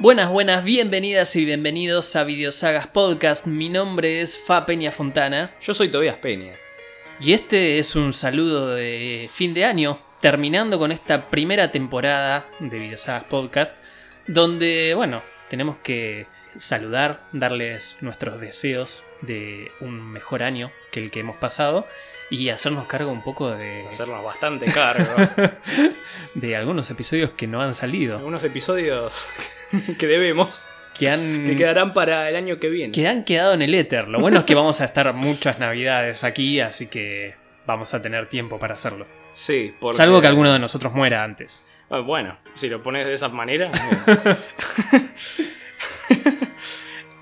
[0.00, 3.46] Buenas, buenas, bienvenidas y bienvenidos a Videosagas Podcast.
[3.46, 6.54] Mi nombre es Fa Peña Fontana Yo soy Tobias Peña.
[7.18, 12.78] y este es un saludo de fin de año, terminando con esta primera temporada de
[12.78, 13.76] Videosagas Podcast,
[14.28, 21.20] donde, bueno, tenemos que saludar, darles nuestros deseos de un mejor año que el que
[21.20, 21.88] hemos pasado
[22.30, 25.10] y hacernos cargo un poco de, Hacernos bastante cargo.
[26.34, 29.28] de algunos episodios que no han salido, Algunos episodios
[29.98, 30.66] que debemos,
[30.98, 31.46] que han...
[31.46, 32.92] que quedarán para el año que viene.
[32.92, 34.08] que han quedado en el éter.
[34.08, 37.34] Lo bueno es que vamos a estar muchas navidades aquí, así que
[37.66, 39.06] vamos a tener tiempo para hacerlo.
[39.32, 39.96] Sí, porque...
[39.96, 41.64] Salvo que alguno de nosotros muera antes.
[41.90, 43.70] Ah, Bueno, si lo pones de esa manera.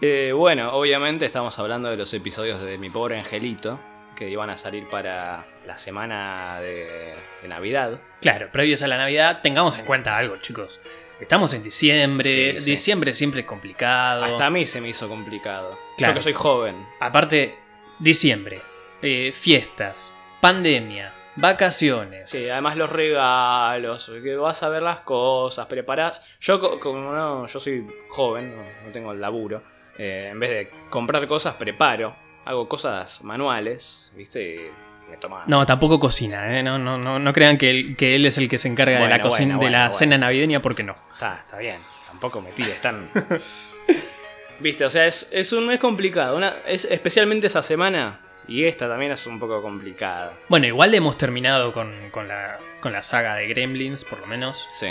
[0.02, 3.80] Eh, bueno, obviamente estamos hablando de los episodios de Mi Pobre Angelito,
[4.14, 7.98] que iban a salir para la semana de, de Navidad.
[8.20, 10.80] Claro, previos a la Navidad, tengamos en cuenta algo, chicos.
[11.20, 12.70] Estamos en diciembre, Sí, sí.
[12.70, 14.24] diciembre siempre es complicado.
[14.24, 15.78] Hasta a mí se me hizo complicado.
[15.96, 16.12] Claro.
[16.12, 16.86] Yo que soy joven.
[17.00, 17.54] Aparte,
[17.98, 18.60] diciembre,
[19.00, 22.28] eh, fiestas, pandemia, vacaciones.
[22.30, 26.22] Sí, además los regalos, que vas a ver las cosas, preparás.
[26.40, 29.62] Yo, co- como no, yo soy joven, no, no tengo el laburo.
[29.98, 32.14] eh, en vez de comprar cosas, preparo.
[32.44, 34.70] Hago cosas manuales, ¿viste?
[35.06, 35.44] Y me toma.
[35.46, 36.62] No, tampoco cocina, ¿eh?
[36.62, 39.08] No, no, no, no crean que él, que él es el que se encarga de
[39.08, 40.96] la, cocina, bueno, de la bueno, cena navideña, porque no.
[41.12, 41.80] Está, está bien.
[42.08, 43.08] Tampoco me tires tan.
[44.60, 44.84] ¿Viste?
[44.84, 46.36] O sea, es, es un mes complicado.
[46.36, 48.20] Una, es, especialmente esa semana.
[48.48, 50.34] Y esta también es un poco complicada.
[50.48, 54.68] Bueno, igual hemos terminado con, con la, con la saga de Gremlins, por lo menos.
[54.72, 54.86] Sí.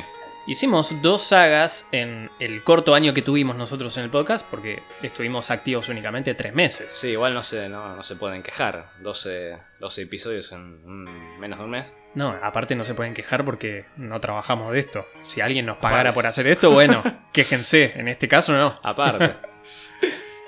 [0.48, 5.50] Hicimos dos sagas en el corto año que tuvimos nosotros en el podcast, porque estuvimos
[5.50, 6.92] activos únicamente tres meses.
[6.92, 8.92] Sí, igual no se, no, no se pueden quejar.
[9.02, 10.84] 12, 12 episodios en
[11.40, 11.92] menos de un mes.
[12.14, 15.08] No, aparte no se pueden quejar porque no trabajamos de esto.
[15.22, 16.16] Si alguien nos pagara Aparte.
[16.16, 17.02] por hacer esto, bueno,
[17.34, 17.94] quéjense.
[17.96, 18.80] En este caso no.
[18.84, 19.36] Aparte.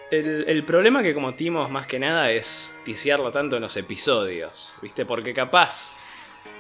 [0.09, 5.05] El, el problema que cometimos más que nada es tisearlo tanto en los episodios, ¿viste?
[5.05, 5.97] Porque capaz,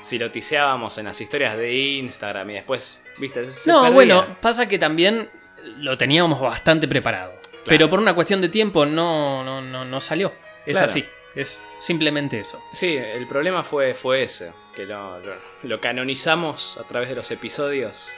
[0.01, 3.51] si lo tiseábamos en las historias de Instagram y después, ¿viste?
[3.51, 3.93] Se No, perdía.
[3.95, 5.29] bueno, pasa que también
[5.77, 7.33] lo teníamos bastante preparado.
[7.65, 10.31] Pero por una cuestión de tiempo no, no, no, no salió.
[10.65, 10.85] Es Claro.
[10.85, 11.05] así.
[11.35, 12.63] Es simplemente eso.
[12.73, 17.29] Sí, el problema fue, fue ese, que lo, lo- lo canonizamos a través de los
[17.31, 18.09] episodios.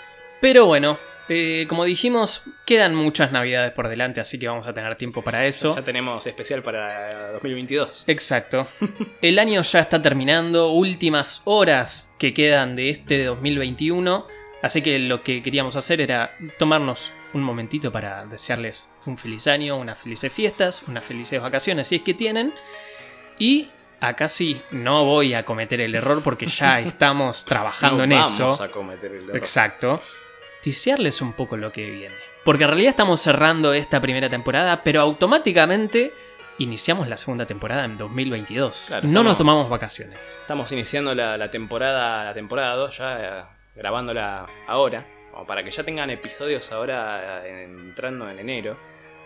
[0.41, 4.95] Pero bueno, eh, como dijimos, quedan muchas navidades por delante, así que vamos a tener
[4.95, 5.75] tiempo para eso.
[5.75, 8.05] Ya tenemos especial para 2022.
[8.07, 8.67] Exacto.
[9.21, 14.25] El año ya está terminando, últimas horas que quedan de este 2021,
[14.63, 19.77] así que lo que queríamos hacer era tomarnos un momentito para desearles un feliz año,
[19.77, 22.53] unas felices fiestas, unas felices vacaciones si es que tienen.
[23.37, 23.69] Y
[23.99, 28.33] acá sí, no voy a cometer el error porque ya estamos trabajando No en vamos
[28.33, 28.63] eso.
[28.63, 29.37] a cometer el error.
[29.37, 30.01] Exacto.
[30.61, 32.15] Tisearles un poco lo que viene.
[32.43, 36.13] Porque en realidad estamos cerrando esta primera temporada, pero automáticamente
[36.57, 38.85] iniciamos la segunda temporada en 2022.
[38.87, 40.35] Claro, no estamos- nos tomamos vacaciones.
[40.41, 43.43] Estamos iniciando la, la temporada la temporada 2 ya eh,
[43.75, 48.77] grabándola ahora, como para que ya tengan episodios ahora eh, entrando en enero.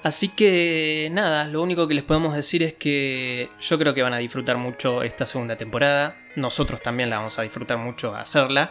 [0.04, 4.14] Así que nada, lo único que les podemos decir es que yo creo que van
[4.14, 6.18] a disfrutar mucho esta segunda temporada.
[6.36, 8.70] Nosotros también la vamos a disfrutar mucho hacerla.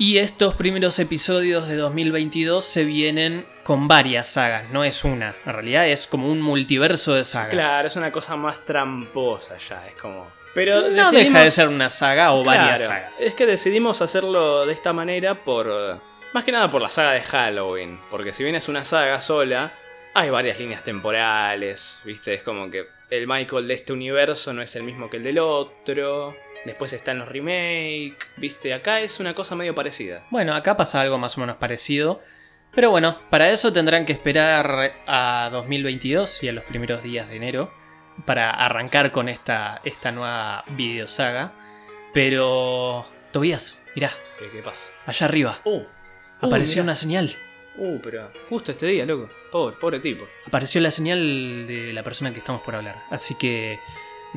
[0.00, 5.34] Y estos primeros episodios de 2022 se vienen con varias sagas, no es una.
[5.44, 7.50] En realidad es como un multiverso de sagas.
[7.50, 10.30] Claro, es una cosa más tramposa ya, es como...
[10.54, 13.20] Pero No decidimos- deja de ser una saga o varias sagas.
[13.20, 16.00] Es que decidimos hacerlo de esta manera por...
[16.32, 19.72] Más que nada por la saga de Halloween, porque si bien es una saga sola,
[20.14, 22.34] hay varias líneas temporales, ¿viste?
[22.34, 25.38] Es como que el Michael de este universo no es el mismo que el del
[25.38, 26.36] otro.
[26.68, 28.74] Después están los remake, ¿viste?
[28.74, 30.22] Acá es una cosa medio parecida.
[30.30, 32.20] Bueno, acá pasa algo más o menos parecido.
[32.74, 37.36] Pero bueno, para eso tendrán que esperar a 2022 y a los primeros días de
[37.36, 37.72] enero
[38.26, 41.54] para arrancar con esta, esta nueva videosaga.
[42.12, 44.90] Pero, Tobías, mirá, ¿Qué, qué pasa?
[45.06, 45.82] allá arriba Uh,
[46.40, 46.84] apareció mirá.
[46.84, 47.36] una señal.
[47.76, 49.30] Uh, pero justo este día, loco.
[49.50, 50.26] Pobre, pobre tipo.
[50.46, 52.96] Apareció la señal de la persona que estamos por hablar.
[53.10, 53.78] Así que,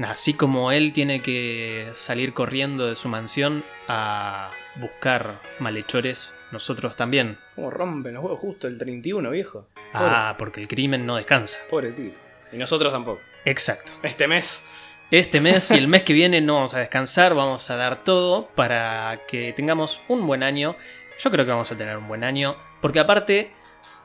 [0.04, 7.38] así como él tiene que salir corriendo de su mansión a buscar malhechores, nosotros también.
[7.56, 9.68] ¿Cómo rompen los huevos justo el 31, viejo?
[9.94, 11.60] Ah, porque el crimen no descansa.
[11.70, 12.16] Pobre tipo.
[12.52, 13.22] Y nosotros tampoco.
[13.46, 13.94] Exacto.
[14.04, 14.66] Este mes.
[15.10, 18.48] Este mes y el mes que viene no vamos a descansar, vamos a dar todo
[18.56, 20.76] para que tengamos un buen año.
[21.20, 23.52] Yo creo que vamos a tener un buen año, porque aparte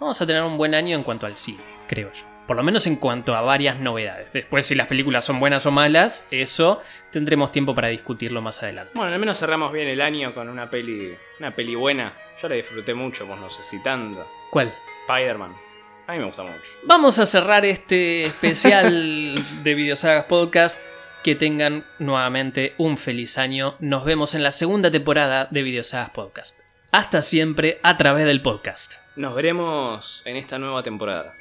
[0.00, 2.35] vamos a tener un buen año en cuanto al cine, creo yo.
[2.46, 4.32] Por lo menos en cuanto a varias novedades.
[4.32, 8.92] Después, si las películas son buenas o malas, eso tendremos tiempo para discutirlo más adelante.
[8.94, 12.14] Bueno, al menos cerramos bien el año con una peli, una peli buena.
[12.40, 14.26] Yo la disfruté mucho, pues no sé si tanto.
[14.50, 14.72] ¿Cuál?
[15.08, 15.56] Spider-Man.
[16.06, 16.70] A mí me gusta mucho.
[16.84, 20.80] Vamos a cerrar este especial de Videosagas Podcast.
[21.24, 23.74] Que tengan nuevamente un feliz año.
[23.80, 26.60] Nos vemos en la segunda temporada de Videosagas Podcast.
[26.92, 28.94] Hasta siempre a través del podcast.
[29.16, 31.32] Nos veremos en esta nueva temporada.